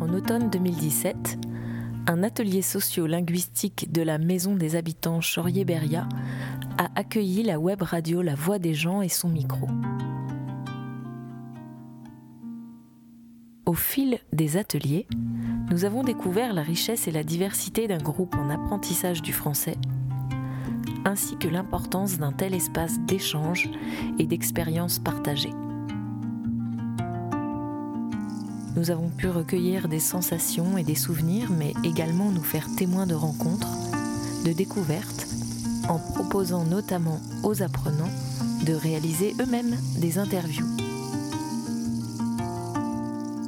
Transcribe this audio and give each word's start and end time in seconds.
En 0.00 0.08
automne 0.12 0.50
2017, 0.50 1.38
un 2.08 2.24
atelier 2.24 2.62
socio-linguistique 2.62 3.92
de 3.92 4.02
la 4.02 4.18
Maison 4.18 4.56
des 4.56 4.74
habitants 4.74 5.20
Chaurier-Beria 5.20 6.08
a 6.78 6.90
accueilli 6.96 7.44
la 7.44 7.60
web 7.60 7.80
radio 7.82 8.22
La 8.22 8.34
Voix 8.34 8.58
des 8.58 8.74
gens 8.74 9.02
et 9.02 9.08
son 9.08 9.28
micro. 9.28 9.68
Au 13.64 13.74
fil 13.74 14.18
des 14.32 14.56
ateliers, 14.56 15.06
nous 15.70 15.84
avons 15.84 16.02
découvert 16.02 16.54
la 16.54 16.62
richesse 16.62 17.06
et 17.06 17.12
la 17.12 17.22
diversité 17.22 17.86
d'un 17.86 18.02
groupe 18.02 18.34
en 18.34 18.50
apprentissage 18.50 19.22
du 19.22 19.32
français, 19.32 19.76
ainsi 21.04 21.36
que 21.36 21.48
l'importance 21.48 22.18
d'un 22.18 22.32
tel 22.32 22.54
espace 22.54 22.98
d'échange 23.00 23.70
et 24.18 24.26
d'expériences 24.26 24.98
partagées. 24.98 25.54
Nous 28.74 28.90
avons 28.90 29.10
pu 29.10 29.28
recueillir 29.28 29.88
des 29.88 30.00
sensations 30.00 30.78
et 30.78 30.82
des 30.82 30.94
souvenirs, 30.94 31.50
mais 31.50 31.74
également 31.84 32.30
nous 32.30 32.42
faire 32.42 32.66
témoins 32.76 33.06
de 33.06 33.14
rencontres, 33.14 33.68
de 34.46 34.52
découvertes, 34.52 35.26
en 35.88 35.98
proposant 35.98 36.64
notamment 36.64 37.20
aux 37.42 37.62
apprenants 37.62 38.10
de 38.64 38.72
réaliser 38.72 39.34
eux-mêmes 39.40 39.76
des 39.98 40.18
interviews. 40.18 40.66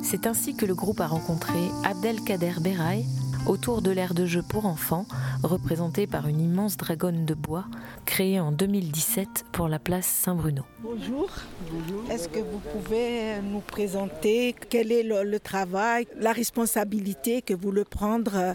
C'est 0.03 0.27
ainsi 0.27 0.55
que 0.55 0.67
le 0.67 0.75
groupe 0.75 1.01
a 1.01 1.07
rencontré 1.07 1.59
Abdelkader 1.85 2.61
Beraï 2.61 3.07
autour 3.47 3.83
de 3.83 3.91
l'aire 3.91 4.15
de 4.15 4.27
jeu 4.27 4.43
pour 4.43 4.67
enfants, 4.67 5.07
représenté 5.43 6.07
par 6.07 6.29
une 6.29 6.41
immense 6.41 6.77
dragonne 6.77 7.27
de 7.27 7.35
bois 7.35 7.65
créée 8.07 8.41
en 8.41 8.53
2017 8.53 9.47
pour 9.53 9.69
la 9.69 9.79
place 9.79 10.07
Saint-Bruno. 10.07 10.63
Bonjour. 10.81 11.29
Est-ce 12.11 12.29
que 12.29 12.39
vous 12.39 12.61
pouvez 12.73 13.41
nous 13.43 13.61
présenter 13.61 14.55
quel 14.71 14.93
est 14.93 15.03
le, 15.03 15.39
travail, 15.39 16.07
la 16.19 16.33
responsabilité 16.33 17.43
que 17.43 17.55
vous 17.55 17.71
le 17.71 17.85
prendre 17.85 18.55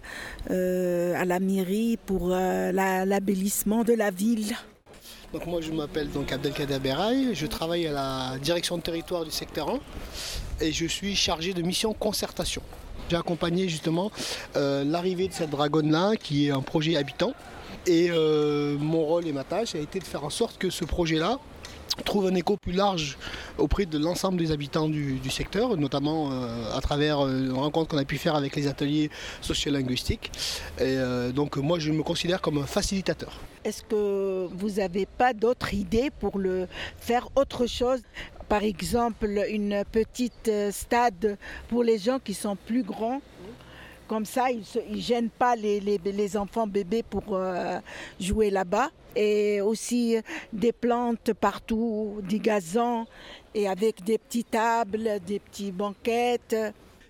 euh, 0.50 1.14
à 1.16 1.26
la 1.26 1.40
mairie 1.40 1.98
pour 2.06 2.30
euh, 2.32 2.72
l'abellissement 2.72 3.84
de 3.84 3.94
la 3.94 4.12
ville? 4.12 4.56
Donc 5.34 5.46
moi 5.46 5.62
je 5.62 5.72
m'appelle 5.72 6.10
donc 6.10 6.32
Abdelkader 6.32 6.80
Beraï, 6.80 7.36
je 7.36 7.46
travaille 7.46 7.86
à 7.86 7.92
la 7.92 8.38
direction 8.42 8.78
de 8.78 8.82
territoire 8.82 9.26
du 9.26 9.32
secteur 9.32 9.70
1 9.70 9.80
et 10.62 10.72
je 10.72 10.88
suis 10.88 11.16
chargé 11.16 11.54
de 11.54 11.62
mission 11.62 11.94
concertation. 11.94 12.64
J'ai 13.10 13.16
accompagné 13.16 13.68
justement 13.68 14.12
euh, 14.56 14.84
l'arrivée 14.84 15.28
de 15.28 15.34
cette 15.34 15.50
dragonne-là, 15.50 16.16
qui 16.16 16.48
est 16.48 16.52
un 16.52 16.62
projet 16.62 16.96
habitant. 16.96 17.34
Et 17.88 18.10
euh, 18.12 18.78
mon 18.78 19.04
rôle 19.04 19.26
et 19.26 19.34
ma 19.34 19.44
tâche 19.44 19.74
a 19.74 19.80
été 19.80 20.00
de 20.00 20.04
faire 20.04 20.24
en 20.24 20.30
sorte 20.30 20.58
que 20.60 20.70
ce 20.70 20.86
projet-là 20.86 21.40
trouve 22.06 22.28
un 22.28 22.36
écho 22.36 22.56
plus 22.56 22.72
large 22.72 23.18
auprès 23.58 23.86
de 23.86 23.98
l'ensemble 23.98 24.38
des 24.38 24.52
habitants 24.52 24.88
du, 24.88 25.20
secteur, 25.30 25.76
notamment 25.76 26.30
euh, 26.32 26.78
à 26.78 26.82
travers 26.82 27.28
une 27.28 27.52
rencontre 27.52 27.90
qu'on 27.90 27.98
a 27.98 28.06
pu 28.06 28.18
faire 28.18 28.36
avec 28.36 28.56
les 28.56 28.68
ateliers 28.68 29.10
sociolinguistiques. 29.42 30.32
Et 30.80 30.98
donc 31.34 31.58
moi 31.58 31.80
je 31.80 31.92
me 31.92 32.04
considère 32.04 32.42
comme 32.42 32.60
un 32.60 32.66
facilitateur. 32.66 33.40
Est-ce 33.66 33.84
que 33.84 34.48
vous 34.54 34.70
n'avez 34.78 35.06
pas 35.06 35.34
d'autres 35.34 35.74
idées 35.74 36.10
pour 36.20 36.38
le 36.38 36.68
faire 37.00 37.28
autre 37.36 37.66
chose? 37.66 38.02
Par 38.50 38.64
exemple 38.64 39.46
une 39.48 39.84
petite 39.90 40.48
euh, 40.48 40.72
stade 40.72 41.38
pour 41.70 41.84
les 41.84 42.00
gens 42.00 42.20
qui 42.20 42.34
sont 42.34 42.56
plus 42.56 42.84
grands. 42.84 43.22
Comme 44.08 44.26
ça, 44.26 44.48
ils 44.50 44.64
ne 44.92 45.00
gênent 45.00 45.30
pas 45.30 45.56
les, 45.56 46.36
enfants 46.36 46.66
bébés 46.66 47.04
pour 47.04 47.24
euh, 47.30 47.78
jouer 48.20 48.50
là-bas. 48.50 48.90
Et 49.16 49.62
aussi 49.62 50.18
des 50.52 50.72
plantes 50.72 51.34
partout, 51.34 52.20
des 52.28 52.40
gazons, 52.40 53.06
et 53.54 53.68
avec 53.68 54.04
des 54.04 54.18
petites 54.18 54.50
tables, 54.50 55.20
des 55.26 55.40
petites 55.40 55.76
banquettes. 55.76 56.56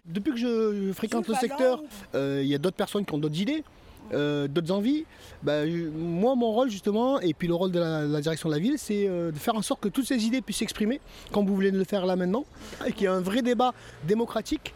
Depuis 0.05 0.31
que 0.31 0.37
je 0.37 0.91
fréquente 0.91 1.27
le 1.29 1.35
secteur, 1.35 1.81
euh, 2.15 2.41
il 2.43 2.49
y 2.49 2.55
a 2.55 2.57
d'autres 2.57 2.75
personnes 2.75 3.05
qui 3.05 3.13
ont 3.13 3.17
d'autres 3.17 3.39
idées. 3.39 3.63
Euh, 4.13 4.47
d'autres 4.47 4.71
envies, 4.71 5.05
bah, 5.43 5.65
moi 5.65 6.35
mon 6.35 6.51
rôle 6.51 6.69
justement, 6.69 7.19
et 7.19 7.33
puis 7.33 7.47
le 7.47 7.53
rôle 7.53 7.71
de 7.71 7.79
la, 7.79 8.21
direction 8.21 8.49
de 8.49 8.55
la 8.55 8.59
ville, 8.59 8.77
c'est 8.77 9.07
euh, 9.07 9.31
de 9.31 9.37
faire 9.37 9.55
en 9.55 9.61
sorte 9.61 9.81
que 9.81 9.87
toutes 9.87 10.05
ces 10.05 10.25
idées 10.25 10.41
puissent 10.41 10.57
s'exprimer, 10.57 10.99
comme 11.31 11.45
vous 11.45 11.55
voulez 11.55 11.71
le 11.71 11.83
faire 11.83 12.05
là 12.05 12.15
maintenant, 12.15 12.45
et 12.85 12.91
qu'il 12.91 13.03
y 13.03 13.05
ait 13.05 13.09
un 13.09 13.21
vrai 13.21 13.41
débat 13.41 13.73
démocratique 14.05 14.73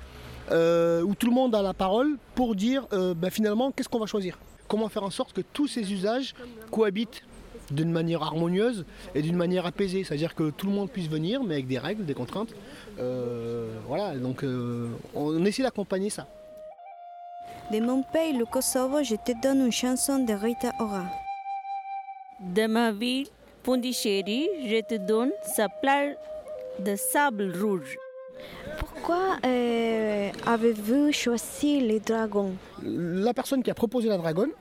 euh, 0.52 1.02
où 1.02 1.16
tout 1.16 1.28
le 1.28 1.34
monde 1.34 1.56
a 1.56 1.62
la 1.62 1.74
parole 1.74 2.18
pour 2.36 2.56
dire 2.56 2.88
bah, 3.16 3.30
finalement 3.30 3.72
qu'est-ce 3.72 3.90
qu'on 3.90 4.00
va 4.00 4.06
choisir? 4.06 4.38
Comment 4.68 4.90
faire 4.90 5.04
en 5.04 5.10
sorte 5.10 5.34
que 5.34 5.42
tous 5.42 5.68
ces 5.68 5.92
usages 5.92 6.34
cohabitent 6.72 7.24
d'une 7.72 7.92
manière 7.92 8.22
harmonieuse 8.22 8.86
et 9.16 9.22
d'une 9.22 9.38
manière 9.38 9.66
apaisée, 9.66 10.04
c'est-à-dire 10.04 10.36
que 10.36 10.50
tout 10.52 10.68
le 10.68 10.74
monde 10.74 10.90
puisse 10.90 11.08
venir, 11.08 11.44
mais 11.44 11.56
avec 11.56 11.68
des 11.68 11.80
règles, 11.80 12.06
des 12.06 12.14
contraintes. 12.14 12.54
voilà, 13.88 14.16
donc 14.18 14.46
on 15.16 15.46
essaie 15.46 15.64
d'accompagner 15.64 16.10
ça. 16.10 16.28
De 17.72 17.80
mon 17.80 18.04
pays, 18.04 18.34
le 18.34 18.46
Kosovo, 18.46 19.02
je 19.04 19.16
te 19.16 19.32
donne 19.42 19.66
une 19.66 19.72
chanson 19.72 20.20
de 20.20 20.34
Rita 20.34 20.74
Ora. 20.80 21.06
De 22.40 22.68
ma 22.68 22.92
ville, 22.92 23.28
Pondichéry, 23.64 24.50
je 24.66 24.82
te 24.82 24.96
donne 24.96 25.32
sa 25.56 25.70
plage 25.70 26.16
de 26.80 26.96
sable 26.96 27.54
rouge. 27.58 27.98
Pourquoi 28.78 29.38
euh, 29.46 30.30
avez-vous 30.46 31.14
choisi 31.14 31.80
les 31.80 32.02
dragons? 32.02 32.54
La 32.84 33.34
personne 33.34 33.64
qui 33.64 33.72
a 33.72 33.74
proposé 33.74 34.10
la 34.10 34.18
dragonne, 34.18 34.52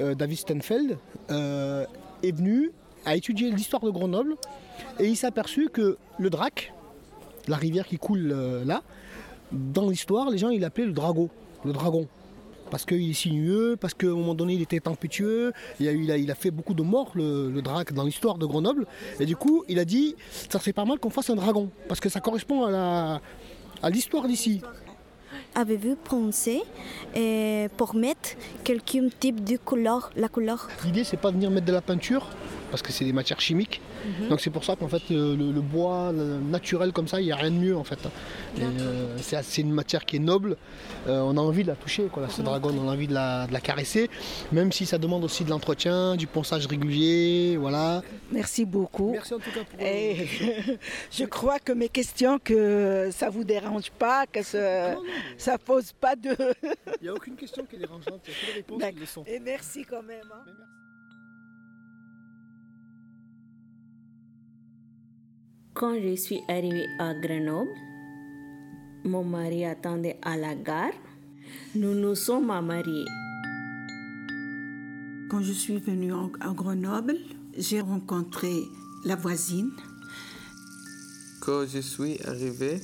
euh, 0.00 0.14
David 0.14 0.38
Stenfeld, 0.38 0.98
euh, 1.30 1.86
est 2.24 2.36
venu, 2.36 2.72
a 3.06 3.14
étudié 3.14 3.50
l'histoire 3.50 3.82
de 3.82 3.90
Grenoble 3.90 4.34
et 4.98 5.06
il 5.06 5.16
s'est 5.16 5.28
aperçu 5.28 5.68
que 5.68 5.96
le 6.18 6.28
Drac, 6.28 6.74
la 7.46 7.56
rivière 7.56 7.86
qui 7.86 7.98
coule 7.98 8.34
là, 8.66 8.82
dans 9.52 9.88
l'histoire, 9.88 10.28
les 10.28 10.38
gens 10.38 10.50
il 10.50 10.60
l'appelaient 10.60 10.86
le 10.86 10.92
drago, 10.92 11.28
le 11.64 11.72
dragon 11.72 12.08
parce 12.72 12.86
qu'il 12.86 13.10
est 13.10 13.12
sinueux, 13.12 13.76
parce 13.78 13.92
qu'à 13.92 14.06
un 14.06 14.14
moment 14.14 14.34
donné 14.34 14.54
il 14.54 14.62
était 14.62 14.80
tempétueux, 14.80 15.52
il 15.78 16.30
a, 16.30 16.34
fait 16.34 16.50
beaucoup 16.50 16.72
de 16.72 16.82
morts 16.82 17.10
le, 17.14 17.60
drac 17.60 17.92
dans 17.92 18.02
l'histoire 18.02 18.38
de 18.38 18.46
Grenoble, 18.46 18.86
et 19.20 19.26
du 19.26 19.36
coup 19.36 19.62
il 19.68 19.78
a 19.78 19.84
dit 19.84 20.16
ça 20.48 20.58
serait 20.58 20.72
pas 20.72 20.86
mal 20.86 20.98
qu'on 20.98 21.10
fasse 21.10 21.28
un 21.28 21.34
dragon, 21.34 21.68
parce 21.86 22.00
que 22.00 22.08
ça 22.08 22.20
correspond 22.20 22.64
à 22.64 23.20
l'histoire 23.90 24.26
d'ici. 24.26 24.62
Avez-vous 25.54 25.96
pensé 25.96 26.62
euh, 27.14 27.68
pour 27.76 27.94
mettre 27.94 28.30
quelques 28.64 28.98
type 29.20 29.44
de 29.44 29.58
couleur, 29.58 30.10
la 30.16 30.28
couleur 30.28 30.68
L'idée 30.84 31.04
c'est 31.04 31.18
pas 31.18 31.30
de 31.30 31.36
venir 31.36 31.50
mettre 31.50 31.66
de 31.66 31.72
la 31.72 31.82
peinture, 31.82 32.26
parce 32.70 32.80
que 32.80 32.90
c'est 32.90 33.04
des 33.04 33.12
matières 33.12 33.40
chimiques. 33.40 33.82
Mhm. 34.04 34.28
Donc 34.28 34.40
c'est 34.40 34.50
pour 34.50 34.64
ça 34.64 34.76
qu'en 34.76 34.88
fait 34.88 35.02
le, 35.10 35.60
bois 35.60 36.12
naturel 36.12 36.92
comme 36.92 37.06
ça, 37.06 37.20
il 37.20 37.24
n'y 37.24 37.32
a 37.32 37.36
rien 37.36 37.50
de 37.50 37.56
mieux 37.56 37.76
en 37.76 37.84
fait. 37.84 37.98
Euh, 38.58 39.16
c'est 39.20 39.60
une 39.60 39.72
matière 39.72 40.04
qui 40.06 40.16
est 40.16 40.20
noble. 40.20 40.56
Euh, 41.06 41.20
on 41.20 41.36
a 41.36 41.40
envie 41.40 41.62
de 41.62 41.68
la 41.68 41.74
toucher, 41.74 42.04
quoi, 42.10 42.28
ce 42.28 42.42
dragon, 42.42 42.70
on 42.76 42.88
a 42.88 42.92
envie 42.92 43.06
de 43.06 43.14
la, 43.14 43.46
caresser, 43.62 44.08
même 44.52 44.72
si 44.72 44.86
ça 44.86 44.98
demande 44.98 45.22
aussi 45.22 45.44
de 45.44 45.50
l'entretien, 45.50 46.16
du 46.16 46.26
ponçage 46.26 46.66
régulier, 46.66 47.56
voilà. 47.60 48.02
Merci 48.32 48.64
beaucoup. 48.64 49.12
Merci 49.12 49.34
en 49.34 49.38
tout 49.38 49.50
cas 49.50 49.64
pour. 49.64 49.78
je 51.10 51.24
crois 51.24 51.58
que 51.58 51.72
mes 51.72 51.88
questions 51.88 52.38
que 52.42 53.10
ça 53.12 53.28
vous 53.28 53.44
dérange 53.44 53.90
pas, 53.98 54.26
que 54.26 54.42
ça, 54.42 54.96
ça 55.42 55.58
pose 55.58 55.92
pas 55.92 56.14
de. 56.14 56.30
il 57.00 57.02
n'y 57.02 57.08
a 57.08 57.14
aucune 57.14 57.36
question 57.36 57.66
qui 57.66 57.76
est 57.76 57.80
dérangeante, 57.80 58.20
il 58.26 58.30
y 58.30 58.34
a 58.34 58.40
que 58.40 58.46
les 58.46 58.52
réponses 58.52 58.82
qui 58.82 59.00
le 59.00 59.06
sont. 59.06 59.24
Et 59.24 59.40
merci 59.40 59.84
quand 59.84 60.02
même. 60.02 60.24
Hein. 60.32 60.44
Quand 65.74 66.00
je 66.00 66.14
suis 66.14 66.40
arrivée 66.48 66.86
à 66.98 67.14
Grenoble, 67.14 67.70
mon 69.04 69.24
mari 69.24 69.64
attendait 69.64 70.18
à 70.22 70.36
la 70.36 70.54
gare. 70.54 70.92
Nous 71.74 71.94
nous 71.94 72.14
sommes 72.14 72.46
mariés. 72.46 73.06
Quand 75.28 75.42
je 75.42 75.52
suis 75.52 75.78
venue 75.78 76.12
à 76.12 76.52
Grenoble, 76.52 77.16
j'ai 77.56 77.80
rencontré 77.80 78.52
la 79.04 79.16
voisine. 79.16 79.70
Quand 81.40 81.66
je 81.66 81.80
suis 81.80 82.22
arrivée, 82.22 82.80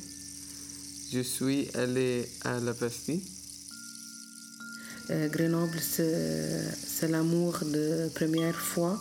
je 1.10 1.20
suis 1.20 1.68
allée 1.74 2.28
à 2.42 2.60
la 2.60 2.72
Bastille. 2.72 3.22
Euh, 5.10 5.28
Grenoble, 5.28 5.78
c'est 5.80 7.08
l'amour 7.08 7.58
de 7.64 8.10
première 8.14 8.60
fois. 8.60 8.98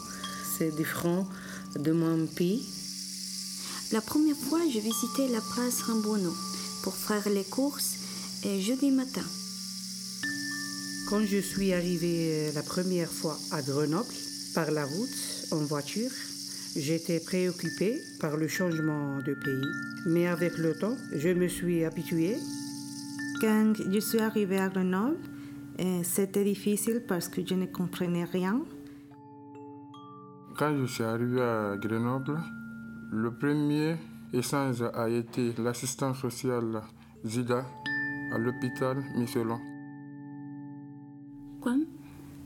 C'est 0.57 0.73
différent 0.75 1.27
de 1.75 1.91
mon 1.91 2.25
pays. 2.27 2.63
La 3.91 4.01
première 4.01 4.37
fois, 4.37 4.59
je 4.73 4.79
visitais 4.79 5.27
la 5.29 5.41
place 5.53 5.81
Rambono 5.81 6.33
pour 6.83 6.95
faire 6.95 7.27
les 7.29 7.43
courses 7.43 7.95
et 8.43 8.61
jeudi 8.61 8.91
matin. 8.91 9.23
Quand 11.09 11.25
je 11.25 11.39
suis 11.39 11.73
arrivée 11.73 12.49
euh, 12.49 12.51
la 12.53 12.63
première 12.63 13.11
fois 13.11 13.37
à 13.51 13.61
Grenoble, 13.61 14.13
par 14.53 14.71
la 14.71 14.85
route, 14.85 15.09
en 15.51 15.57
voiture, 15.57 16.11
j'étais 16.75 17.19
préoccupée 17.19 18.01
par 18.19 18.37
le 18.37 18.47
changement 18.47 19.17
de 19.17 19.33
pays. 19.33 19.71
Mais 20.05 20.27
avec 20.27 20.57
le 20.57 20.73
temps, 20.73 20.97
je 21.13 21.29
me 21.29 21.47
suis 21.47 21.83
habituée. 21.85 22.37
Quand 23.41 23.73
je 23.91 23.99
suis 23.99 24.19
arrivée 24.19 24.59
à 24.59 24.69
Grenoble, 24.69 25.17
euh, 25.79 26.01
c'était 26.03 26.43
difficile 26.43 27.03
parce 27.07 27.27
que 27.27 27.45
je 27.45 27.53
ne 27.53 27.65
comprenais 27.67 28.23
rien. 28.23 28.61
Quand 30.57 30.75
je 30.75 30.85
suis 30.85 31.03
arrivée 31.03 31.41
à 31.41 31.77
Grenoble, 31.77 32.39
le 33.11 33.31
premier 33.31 33.95
échange 34.33 34.81
a 34.81 35.07
été 35.07 35.53
l'assistant 35.59 36.13
social 36.13 36.81
Zida 37.25 37.63
à 38.33 38.37
l'hôpital 38.37 38.97
Michelin. 39.15 39.59
Quand 41.61 41.79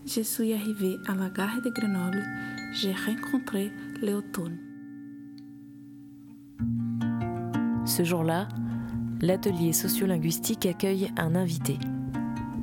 je 0.06 0.21
suis 0.21 0.53
arrivée 0.53 0.97
à 1.07 1.15
la 1.15 1.29
gare 1.29 1.62
de 1.63 1.69
Grenoble, 1.69 2.24
j'ai 2.71 2.94
rencontré 2.94 3.71
Léotone. 4.01 4.57
Ce 7.85 8.03
jour-là, 8.03 8.47
l'atelier 9.21 9.73
sociolinguistique 9.73 10.65
accueille 10.65 11.12
un 11.18 11.35
invité. 11.35 11.77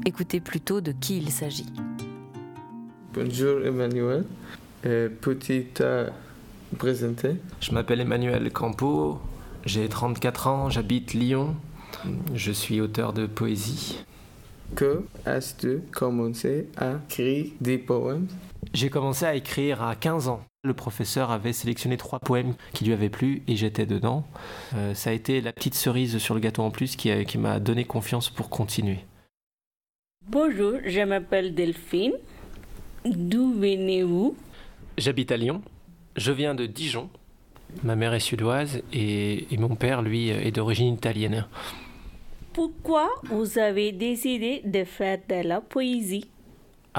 Écoutez 0.07 0.41
plutôt 0.41 0.81
de 0.81 0.93
qui 0.93 1.19
il 1.19 1.31
s'agit. 1.31 1.67
Bonjour 3.13 3.65
Emmanuel. 3.65 4.25
Euh, 4.87 5.09
Petite 5.21 5.81
à 5.81 6.07
présenter? 6.79 7.37
Je 7.61 7.73
m'appelle 7.73 8.01
Emmanuel 8.01 8.51
Campo, 8.53 9.19
j'ai 9.67 9.89
34 9.89 10.47
ans, 10.47 10.71
j'habite 10.71 11.15
Lyon. 11.15 11.57
Je 12.35 12.53
suis 12.53 12.81
auteur 12.81 13.13
de 13.13 13.27
poésie. 13.27 14.05
Que 14.75 15.03
as-tu 15.25 15.81
commencé 15.91 16.69
à 16.77 16.95
écrire 17.09 17.47
des 17.61 17.79
poèmes? 17.79 18.29
J'ai 18.75 18.91
commencé 18.91 19.25
à 19.25 19.35
écrire 19.35 19.83
à 19.83 19.95
15 19.97 20.29
ans. 20.29 20.43
Le 20.63 20.75
professeur 20.75 21.31
avait 21.31 21.53
sélectionné 21.53 21.97
trois 21.97 22.19
poèmes 22.19 22.55
qui 22.75 22.85
lui 22.85 22.93
avaient 22.93 23.09
plu 23.09 23.43
et 23.49 23.57
j'étais 23.57 23.87
dedans. 23.87 24.25
Euh, 24.75 24.95
ça 24.95 25.11
a 25.11 25.13
été 25.13 25.41
la 25.41 25.53
petite 25.53 25.75
cerise 25.75 26.19
sur 26.19 26.35
le 26.35 26.41
gâteau 26.41 26.63
en 26.63 26.71
plus 26.71 26.97
qui, 26.97 27.11
a- 27.11 27.25
qui 27.25 27.39
m'a 27.39 27.61
donné 27.61 27.85
confiance 27.85 28.29
pour 28.29 28.51
continuer. 28.51 28.99
Bonjour, 30.29 30.75
je 30.85 31.01
m'appelle 31.01 31.55
Delphine. 31.55 32.13
D'où 33.07 33.53
venez-vous? 33.55 34.37
J'habite 34.99 35.33
à 35.33 35.37
Lyon. 35.37 35.63
Je 36.17 36.33
viens 36.33 36.55
de 36.55 36.67
Dijon. 36.67 37.09
Ma 37.85 37.97
mère 37.97 38.13
est 38.15 38.21
suédoise 38.21 38.83
et, 38.93 39.47
et 39.53 39.57
mon 39.57 39.77
père, 39.77 40.03
lui, 40.03 40.29
est 40.29 40.51
d'origine 40.51 40.93
italienne. 40.95 41.47
Pourquoi 42.53 43.09
vous 43.31 43.59
avez 43.59 43.93
décidé 43.93 44.63
de 44.65 44.85
faire 44.85 45.19
de 45.29 45.47
la 45.47 45.61
poésie? 45.61 46.29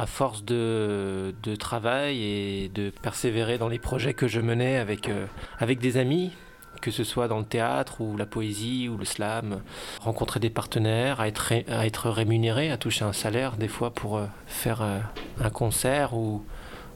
À 0.01 0.05
force 0.05 0.45
de, 0.45 1.35
de 1.43 1.55
travail 1.57 2.23
et 2.23 2.69
de 2.69 2.89
persévérer 3.01 3.57
dans 3.57 3.67
les 3.67 3.79
projets 3.79 4.13
que 4.13 4.29
je 4.29 4.39
menais 4.39 4.77
avec, 4.77 5.09
euh, 5.09 5.25
avec 5.57 5.79
des 5.79 5.97
amis, 5.97 6.31
que 6.79 6.89
ce 6.89 7.03
soit 7.03 7.27
dans 7.27 7.39
le 7.39 7.43
théâtre 7.43 7.99
ou 7.99 8.15
la 8.15 8.25
poésie 8.25 8.87
ou 8.87 8.95
le 8.95 9.03
slam, 9.03 9.61
rencontrer 9.99 10.39
des 10.39 10.49
partenaires, 10.49 11.19
à 11.19 11.27
être, 11.27 11.39
ré- 11.39 11.65
à 11.67 11.85
être 11.85 12.09
rémunéré, 12.09 12.71
à 12.71 12.77
toucher 12.77 13.03
un 13.03 13.11
salaire 13.11 13.57
des 13.57 13.67
fois 13.67 13.89
pour 13.93 14.15
euh, 14.15 14.27
faire 14.47 14.81
euh, 14.81 14.99
un 15.41 15.49
concert 15.49 16.13
ou, 16.13 16.45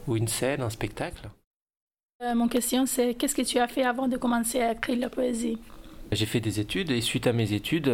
ou 0.06 0.16
une 0.16 0.28
scène, 0.28 0.62
un 0.62 0.70
spectacle. 0.70 1.28
Mon 2.34 2.48
question, 2.48 2.86
c'est 2.86 3.12
qu'est-ce 3.12 3.34
que 3.34 3.42
tu 3.42 3.58
as 3.58 3.68
fait 3.68 3.84
avant 3.84 4.08
de 4.08 4.16
commencer 4.16 4.62
à 4.62 4.72
écrire 4.72 4.98
la 4.98 5.10
poésie? 5.10 5.58
J'ai 6.10 6.24
fait 6.24 6.40
des 6.40 6.58
études 6.58 6.90
et 6.90 7.02
suite 7.02 7.26
à 7.26 7.34
mes 7.34 7.52
études, 7.52 7.92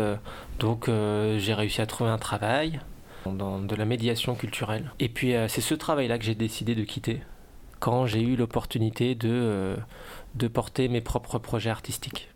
donc 0.60 0.88
j'ai 0.88 1.54
réussi 1.54 1.80
à 1.80 1.86
trouver 1.86 2.10
un 2.10 2.18
travail 2.18 2.78
dans 3.26 3.60
de 3.60 3.74
la 3.74 3.84
médiation 3.84 4.34
culturelle. 4.34 4.92
Et 4.98 5.08
puis 5.08 5.34
euh, 5.34 5.48
c'est 5.48 5.60
ce 5.60 5.74
travail-là 5.74 6.18
que 6.18 6.24
j'ai 6.24 6.34
décidé 6.34 6.74
de 6.74 6.84
quitter 6.84 7.20
quand 7.78 8.06
j'ai 8.06 8.20
eu 8.20 8.36
l'opportunité 8.36 9.14
de, 9.14 9.30
euh, 9.30 9.76
de 10.34 10.48
porter 10.48 10.88
mes 10.88 11.00
propres 11.00 11.38
projets 11.38 11.70
artistiques. 11.70 12.30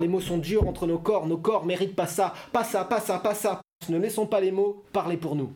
Les 0.00 0.08
mots 0.08 0.20
sont 0.20 0.38
durs 0.38 0.66
entre 0.66 0.86
nos 0.86 0.98
corps, 0.98 1.26
nos 1.26 1.36
corps 1.36 1.66
méritent 1.66 1.96
pas 1.96 2.06
ça, 2.06 2.32
pas 2.52 2.64
ça, 2.64 2.84
pas 2.84 3.00
ça, 3.00 3.18
pas 3.18 3.34
ça. 3.34 3.60
Ne 3.88 3.98
laissons 3.98 4.26
pas 4.26 4.40
les 4.40 4.52
mots 4.52 4.82
parler 4.92 5.16
pour 5.16 5.36
nous. 5.36 5.52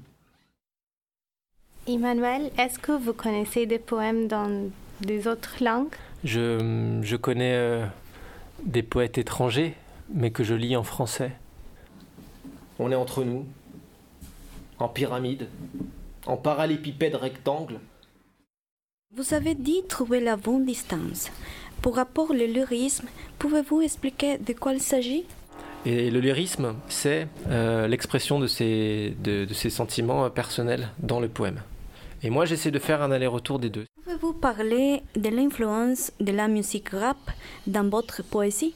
Emmanuel, 1.86 2.50
est-ce 2.58 2.78
que 2.78 2.92
vous 2.92 3.12
connaissez 3.12 3.66
des 3.66 3.78
poèmes 3.78 4.26
dans 4.26 4.70
des 5.00 5.28
autres 5.28 5.62
langues? 5.62 5.94
Je, 6.24 6.98
je 7.02 7.16
connais 7.16 7.54
euh, 7.54 7.86
des 8.64 8.82
poètes 8.82 9.18
étrangers, 9.18 9.74
mais 10.08 10.30
que 10.30 10.44
je 10.44 10.54
lis 10.54 10.76
en 10.76 10.82
français. 10.82 11.32
On 12.78 12.90
est 12.90 12.94
entre 12.94 13.24
nous, 13.24 13.46
en 14.84 14.88
pyramide, 14.88 15.48
en 16.26 16.36
parallépipède 16.36 17.14
rectangle. 17.14 17.80
Vous 19.16 19.32
avez 19.32 19.54
dit 19.54 19.82
trouver 19.88 20.20
la 20.20 20.36
bonne 20.36 20.66
distance. 20.66 21.30
Pour 21.80 21.96
rapport 21.96 22.32
le 22.32 22.44
lyrisme, 22.44 23.06
pouvez-vous 23.38 23.80
expliquer 23.80 24.36
de 24.38 24.52
quoi 24.52 24.74
il 24.74 24.82
s'agit? 24.82 25.24
Et 25.86 26.10
le 26.10 26.20
lyrisme, 26.20 26.74
c'est 26.88 27.28
euh, 27.48 27.86
l'expression 27.88 28.38
de 28.38 28.46
ces, 28.46 29.16
de, 29.22 29.44
de 29.46 29.54
ces 29.54 29.70
sentiments 29.70 30.26
euh, 30.26 30.28
personnels 30.28 30.88
dans 30.98 31.20
le 31.20 31.28
poème. 31.28 31.60
Et 32.22 32.30
moi, 32.30 32.44
j'essaie 32.44 32.70
de 32.70 32.78
faire 32.78 33.02
un 33.02 33.10
aller-retour 33.10 33.58
des 33.58 33.70
deux. 33.70 33.84
Pouvez-vous 34.02 34.32
parler 34.34 35.02
de 35.14 35.28
l'influence 35.30 36.12
de 36.20 36.32
la 36.32 36.48
musique 36.48 36.90
rap 36.90 37.18
dans 37.66 37.88
votre 37.88 38.22
poésie? 38.22 38.74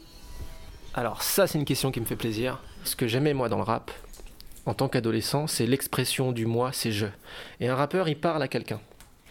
Alors 0.95 1.23
ça, 1.23 1.47
c'est 1.47 1.59
une 1.59 1.65
question 1.65 1.91
qui 1.91 2.01
me 2.01 2.07
fait 2.07 2.17
plaisir. 2.17 2.63
Ce 2.85 2.97
que 2.97 3.07
j'aimais 3.07 3.35
moi 3.35 3.49
dans 3.49 3.59
le 3.59 3.63
rap, 3.63 3.91
en 4.69 4.75
tant 4.75 4.89
qu'adolescent, 4.89 5.47
c'est 5.47 5.65
l'expression 5.67 6.31
du 6.31 6.45
moi, 6.45 6.71
c'est 6.73 6.93
je. 6.93 7.07
Et 7.59 7.69
un 7.69 7.75
rappeur, 7.75 8.07
il 8.09 8.19
parle 8.21 8.43
à 8.43 8.49
quelqu'un. 8.49 8.81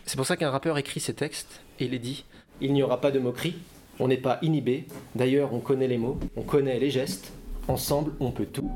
C'est 0.06 0.18
pour 0.18 0.26
ça 0.26 0.36
qu'un 0.36 0.50
rappeur 0.50 0.78
écrit 0.80 1.00
ses 1.00 1.14
textes 1.14 1.62
et 1.80 1.88
les 1.88 2.00
dit. 2.00 2.26
Il 2.60 2.74
n'y 2.74 2.82
aura 2.82 3.00
pas 3.00 3.12
de 3.12 3.20
moquerie, 3.20 3.56
on 4.00 4.08
n'est 4.08 4.18
pas 4.18 4.40
inhibé. 4.42 4.86
D'ailleurs, 5.14 5.54
on 5.54 5.60
connaît 5.60 5.88
les 5.88 6.00
mots, 6.00 6.18
on 6.36 6.42
connaît 6.42 6.80
les 6.80 6.90
gestes. 6.90 7.32
Ensemble, 7.68 8.14
on 8.20 8.32
peut 8.32 8.48
tout. 8.48 8.72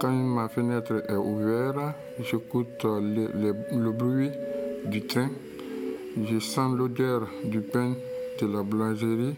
Quand 0.00 0.10
ma 0.10 0.48
fenêtre 0.48 1.04
est 1.08 1.14
ouverte, 1.14 1.94
j'écoute 2.20 2.82
le, 2.84 3.30
le- 3.34 3.56
le 3.84 3.92
bruit 3.92 4.30
du 4.86 5.02
train. 5.06 5.30
Je 6.28 6.40
sens 6.40 6.76
l'odeur 6.76 7.28
du 7.44 7.60
pain 7.60 7.94
de 8.40 8.46
la 8.46 8.62
boulangerie. 8.62 9.34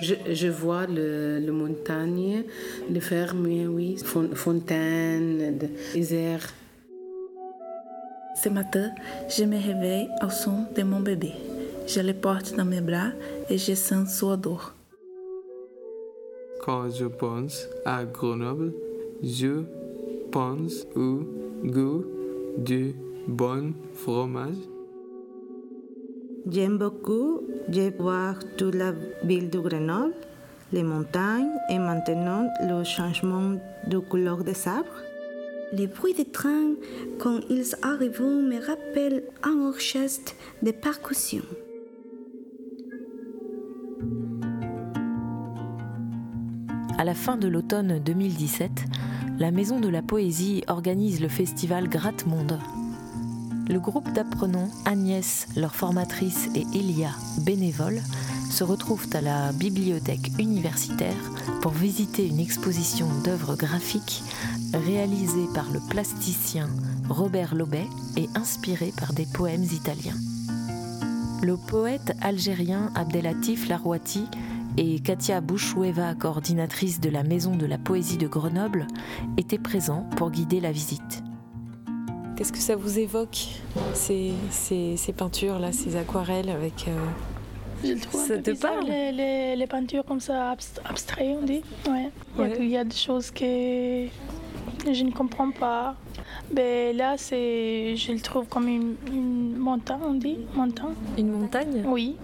Je, 0.00 0.14
je 0.32 0.48
vois 0.48 0.86
le, 0.86 1.38
le 1.38 1.52
montagne, 1.52 2.44
les 2.88 3.00
fermes, 3.00 3.46
oui, 3.46 3.96
fon- 3.98 4.34
fontaines, 4.34 5.68
les 5.94 6.14
airs. 6.14 6.48
Ce 8.42 8.48
matin, 8.48 8.90
je 9.28 9.44
me 9.44 9.56
réveille 9.56 10.08
au 10.24 10.30
son 10.30 10.64
de 10.74 10.82
mon 10.82 11.00
bébé. 11.00 11.32
Je 11.86 12.00
le 12.00 12.14
porte 12.14 12.54
dans 12.56 12.64
mes 12.64 12.80
bras 12.80 13.10
et 13.50 13.58
je 13.58 13.74
sens 13.74 14.18
son 14.18 14.30
odeur. 14.32 14.74
Quand 16.64 16.88
je 16.90 17.04
pense 17.06 17.68
à 17.84 18.04
Grenoble, 18.04 18.72
je 19.22 19.62
pense 20.30 20.86
au 20.96 21.20
goût 21.64 22.04
du 22.56 22.94
bon 23.28 23.74
fromage. 23.92 24.56
J'aime 26.50 26.78
beaucoup 26.78 27.41
de 27.68 27.92
voir 27.98 28.36
toute 28.56 28.74
la 28.74 28.92
ville 29.24 29.50
de 29.50 29.58
Grenoble, 29.58 30.14
les 30.72 30.82
montagnes 30.82 31.50
et 31.68 31.78
maintenant 31.78 32.48
le 32.60 32.84
changement 32.84 33.56
de 33.86 33.98
couleur 33.98 34.44
des 34.44 34.66
arbres. 34.66 35.02
Les 35.72 35.86
bruits 35.86 36.14
des 36.14 36.24
trains 36.24 36.74
quand 37.18 37.40
ils 37.48 37.74
arrivent 37.82 38.20
me 38.20 38.60
rappellent 38.64 39.24
un 39.42 39.66
orchestre 39.68 40.34
de 40.62 40.70
percussion. 40.70 41.42
À 46.98 47.04
la 47.04 47.14
fin 47.14 47.36
de 47.36 47.48
l'automne 47.48 47.98
2017, 47.98 48.70
la 49.38 49.50
Maison 49.50 49.80
de 49.80 49.88
la 49.88 50.02
Poésie 50.02 50.62
organise 50.68 51.20
le 51.20 51.28
festival 51.28 51.88
Gratte-Monde. 51.88 52.58
Le 53.68 53.78
groupe 53.78 54.12
d'apprenants 54.12 54.68
Agnès, 54.84 55.46
leur 55.56 55.74
formatrice, 55.74 56.48
et 56.54 56.66
Elia, 56.74 57.10
bénévole, 57.40 58.00
se 58.50 58.64
retrouvent 58.64 59.08
à 59.14 59.20
la 59.20 59.52
bibliothèque 59.52 60.32
universitaire 60.38 61.16
pour 61.60 61.72
visiter 61.72 62.26
une 62.26 62.40
exposition 62.40 63.06
d'œuvres 63.24 63.56
graphiques 63.56 64.22
réalisée 64.74 65.46
par 65.54 65.70
le 65.70 65.80
plasticien 65.88 66.68
Robert 67.08 67.54
Lobet 67.54 67.86
et 68.16 68.28
inspirée 68.34 68.92
par 68.98 69.12
des 69.12 69.26
poèmes 69.26 69.64
italiens. 69.64 70.16
Le 71.42 71.56
poète 71.56 72.14
algérien 72.20 72.90
Abdelatif 72.94 73.68
Larouati 73.68 74.26
et 74.76 75.00
Katia 75.00 75.40
Bouchoueva, 75.40 76.14
coordinatrice 76.14 77.00
de 77.00 77.10
la 77.10 77.22
Maison 77.22 77.56
de 77.56 77.66
la 77.66 77.78
Poésie 77.78 78.18
de 78.18 78.26
Grenoble, 78.26 78.86
étaient 79.36 79.58
présents 79.58 80.06
pour 80.16 80.30
guider 80.30 80.60
la 80.60 80.72
visite. 80.72 81.21
Qu'est-ce 82.36 82.52
que 82.52 82.58
ça 82.58 82.76
vous 82.76 82.98
évoque, 82.98 83.36
ces, 83.94 84.32
ces, 84.50 84.96
ces 84.96 85.12
peintures-là, 85.12 85.70
ces 85.72 85.96
aquarelles 85.96 86.48
avec... 86.50 86.86
euh, 86.88 87.94
Ça 88.12 88.38
te 88.38 88.50
parle 88.52 88.86
les, 88.86 89.12
les, 89.12 89.56
les 89.56 89.66
peintures 89.66 90.04
comme 90.04 90.20
ça, 90.20 90.54
abst- 90.54 90.80
abstraites, 90.84 91.36
on 91.40 91.44
dit. 91.44 91.62
Ouais. 91.88 92.10
Il 92.38 92.40
y 92.40 92.44
a- 92.44 92.48
Ouais. 92.48 92.56
Il 92.60 92.68
y, 92.70 92.76
a 92.76 92.84
des 92.84 92.96
choses 92.96 93.30
que 93.30 93.44
je 93.44 95.04
ne 95.04 95.10
comprends 95.12 95.50
pas. 95.50 95.94
Mais 96.54 96.92
là, 96.92 97.14
c'est, 97.16 97.94
je 97.96 98.12
le 98.12 98.20
trouve 98.20 98.46
comme 98.46 98.66
une, 98.68 98.94
une 99.12 99.56
montagne, 99.56 100.00
on 100.06 100.14
dit. 100.14 100.38
Montagne. 100.54 100.94
Une 101.18 101.30
montagne? 101.30 101.84
Oui. 101.86 102.16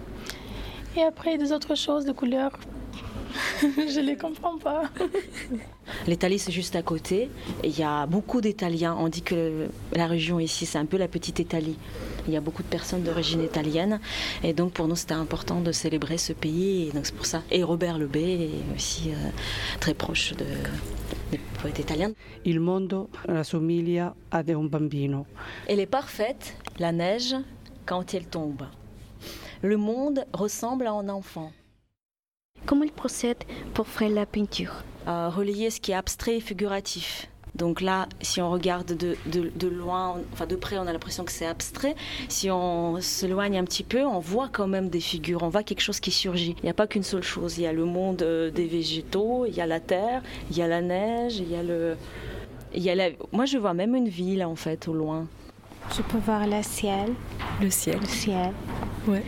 Et 0.97 1.03
après, 1.03 1.37
des 1.37 1.51
autres 1.51 1.75
choses 1.75 2.03
de 2.05 2.11
couleurs, 2.11 2.51
je 3.77 3.99
ne 3.99 4.05
les 4.05 4.15
comprends 4.15 4.57
pas. 4.57 4.83
L'Italie, 6.07 6.39
c'est 6.39 6.51
juste 6.51 6.75
à 6.75 6.81
côté. 6.81 7.29
Il 7.63 7.77
y 7.77 7.83
a 7.83 8.05
beaucoup 8.05 8.41
d'Italiens. 8.41 8.95
On 8.97 9.09
dit 9.09 9.21
que 9.21 9.67
la 9.93 10.07
région 10.07 10.39
ici, 10.39 10.65
c'est 10.65 10.77
un 10.77 10.85
peu 10.85 10.97
la 10.97 11.07
petite 11.07 11.39
Italie. 11.39 11.77
Il 12.27 12.33
y 12.33 12.37
a 12.37 12.41
beaucoup 12.41 12.63
de 12.63 12.67
personnes 12.67 13.03
d'origine 13.03 13.43
italienne. 13.43 13.99
Et 14.43 14.53
donc, 14.53 14.73
pour 14.73 14.87
nous, 14.87 14.95
c'était 14.95 15.13
important 15.13 15.61
de 15.61 15.71
célébrer 15.71 16.17
ce 16.17 16.33
pays. 16.33 16.87
Et 16.87 16.91
donc, 16.91 17.05
c'est 17.05 17.15
pour 17.15 17.25
ça. 17.25 17.43
Et 17.51 17.63
Robert 17.63 17.97
Lebé 17.97 18.49
est 18.49 18.75
aussi 18.75 19.11
euh, 19.11 19.29
très 19.79 19.93
proche 19.93 20.33
de, 20.35 20.45
des 21.31 21.39
poètes 21.61 21.79
italiens. 21.79 22.11
Il 22.45 22.59
mondo 22.59 23.09
rassomiglia 23.27 24.15
ad 24.31 24.49
un 24.49 24.63
bambino. 24.63 25.25
Elle 25.67 25.79
est 25.79 25.85
parfaite, 25.85 26.55
la 26.77 26.91
neige, 26.91 27.35
quand 27.85 28.13
elle 28.13 28.25
tombe. 28.25 28.63
Le 29.61 29.75
monde 29.75 30.25
ressemble 30.33 30.87
à 30.87 30.91
un 30.91 31.09
enfant. 31.09 31.51
Comment 32.65 32.83
il 32.83 32.91
procède 32.91 33.43
pour 33.73 33.87
faire 33.87 34.09
la 34.09 34.25
peinture 34.25 34.83
à 35.05 35.29
relier 35.29 35.69
ce 35.69 35.79
qui 35.79 35.91
est 35.91 35.95
abstrait 35.95 36.37
et 36.37 36.39
figuratif. 36.39 37.29
Donc 37.55 37.81
là, 37.81 38.07
si 38.21 38.41
on 38.41 38.51
regarde 38.51 38.95
de, 38.95 39.17
de, 39.25 39.51
de 39.53 39.67
loin, 39.67 40.17
enfin 40.33 40.45
de 40.45 40.55
près, 40.55 40.77
on 40.77 40.87
a 40.87 40.93
l'impression 40.93 41.25
que 41.25 41.31
c'est 41.31 41.47
abstrait. 41.47 41.95
Si 42.29 42.49
on 42.51 43.01
s'éloigne 43.01 43.57
un 43.57 43.63
petit 43.63 43.83
peu, 43.83 44.05
on 44.05 44.19
voit 44.19 44.49
quand 44.51 44.67
même 44.67 44.89
des 44.89 44.99
figures, 44.99 45.43
on 45.43 45.49
voit 45.49 45.63
quelque 45.63 45.81
chose 45.81 45.99
qui 45.99 46.11
surgit. 46.11 46.55
Il 46.59 46.65
n'y 46.65 46.69
a 46.69 46.75
pas 46.75 46.87
qu'une 46.87 47.03
seule 47.03 47.23
chose. 47.23 47.57
Il 47.57 47.63
y 47.63 47.67
a 47.67 47.73
le 47.73 47.85
monde 47.85 48.21
euh, 48.21 48.51
des 48.51 48.67
végétaux, 48.67 49.45
il 49.45 49.55
y 49.55 49.61
a 49.61 49.65
la 49.65 49.79
terre, 49.79 50.21
il 50.51 50.57
y 50.57 50.61
a 50.61 50.67
la 50.67 50.81
neige, 50.81 51.37
il 51.37 51.51
y 51.51 51.55
a 51.55 51.63
le... 51.63 51.97
Il 52.73 52.83
y 52.83 52.91
a 52.91 52.95
la... 52.95 53.09
Moi, 53.31 53.45
je 53.45 53.57
vois 53.57 53.73
même 53.73 53.95
une 53.95 54.09
ville, 54.09 54.45
en 54.45 54.55
fait, 54.55 54.87
au 54.87 54.93
loin. 54.93 55.25
Je 55.97 56.03
peux 56.03 56.19
voir 56.19 56.45
le 56.45 56.61
ciel. 56.61 57.13
Le 57.59 57.69
ciel. 57.71 57.99
Le 57.99 58.07
ciel. 58.07 58.53
Ouais. 59.07 59.23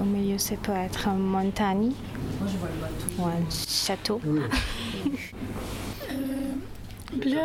Au 0.00 0.04
milieu, 0.04 0.38
ça 0.38 0.56
peut 0.56 0.72
être 0.72 1.08
une 1.08 1.18
montagne. 1.18 1.92
Moi, 2.40 2.48
je 2.50 2.56
vois 2.56 2.68
le 2.68 2.80
bateau. 2.80 3.04
Ou 3.18 3.26
un 3.26 3.50
château. 3.50 4.20
Bleu, 7.12 7.38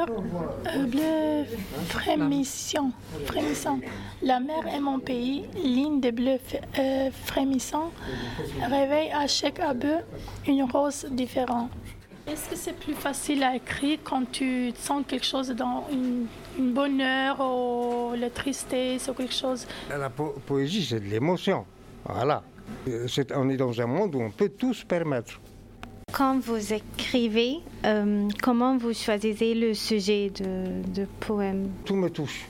euh, 0.67 0.85
bleu 0.85 1.55
frémissant, 1.87 2.91
frémissant. 3.25 3.79
La 4.21 4.39
mer 4.39 4.67
est 4.67 4.79
mon 4.79 4.99
pays, 4.99 5.45
ligne 5.55 5.99
de 5.99 6.11
bleu 6.11 6.37
euh, 6.77 7.09
frémissant, 7.25 7.91
réveille 8.61 9.11
à 9.11 9.25
chaque 9.25 9.59
abeu 9.59 9.97
une 10.47 10.63
rose 10.63 11.07
différente. 11.09 11.71
Est-ce 12.27 12.49
que 12.49 12.55
c'est 12.55 12.77
plus 12.77 12.93
facile 12.93 13.43
à 13.43 13.55
écrire 13.55 13.97
quand 14.03 14.31
tu 14.31 14.71
sens 14.77 15.03
quelque 15.07 15.25
chose 15.25 15.49
dans 15.49 15.87
une, 15.91 16.27
une 16.59 16.71
bonheur 16.71 17.39
ou 17.41 18.13
la 18.15 18.29
tristesse 18.29 19.09
ou 19.09 19.13
quelque 19.13 19.33
chose? 19.33 19.67
La 19.89 20.09
po 20.11 20.35
poésie, 20.45 20.85
c'est 20.85 20.99
de 20.99 21.05
l'émotion. 21.05 21.65
Voilà. 22.05 22.43
C'est- 23.07 23.31
on 23.35 23.49
est 23.49 23.57
dans 23.57 23.79
un 23.81 23.85
monde 23.87 24.15
où 24.15 24.21
on 24.21 24.31
peut 24.31 24.49
tout 24.49 24.73
se 24.73 24.85
permettre. 24.85 25.39
Quand 26.11 26.39
vous 26.39 26.73
écrivez, 26.73 27.57
euh, 27.85 28.27
comment 28.41 28.77
vous 28.77 28.93
choisissez 28.93 29.53
le 29.53 29.73
sujet 29.73 30.29
de, 30.29 30.81
de 30.93 31.05
poème? 31.19 31.69
Tout 31.83 31.95
me 31.95 32.09
touche. 32.09 32.45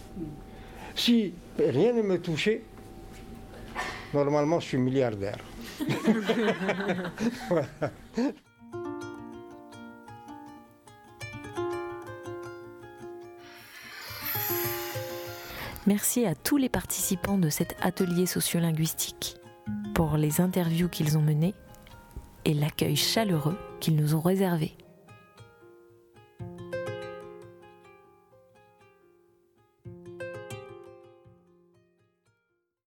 Si 0.95 1.33
rien 1.57 1.93
ne 1.93 2.01
me 2.01 2.19
touchait, 2.21 2.61
normalement, 4.13 4.59
je 4.59 4.65
suis 4.67 4.77
milliardaire. 4.77 5.37
Voilà. 7.49 7.67
Merci 15.87 16.25
à 16.25 16.33
tous 16.33 16.57
les 16.57 16.69
participants 16.69 17.37
de 17.37 17.49
cet 17.49 17.75
atelier 17.81 18.25
sociolinguistique 18.25 19.37
pour 19.95 20.17
les 20.17 20.41
interviews 20.41 20.89
qu'ils 20.89 21.17
ont 21.17 21.21
menées 21.21 21.55
et 22.43 22.53
l'accueil 22.53 22.97
chaleureux 22.97 23.57
qu'ils 23.79 23.95
nous 23.95 24.13
ont 24.13 24.19
réservé. 24.19 24.75